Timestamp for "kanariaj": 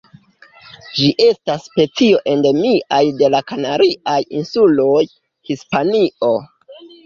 3.53-4.19